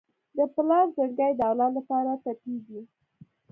د 0.37 0.39
پلار 0.53 0.85
زړګی 0.95 1.31
د 1.37 1.41
اولاد 1.49 1.71
لپاره 1.79 2.11
تپېږي. 2.23 2.81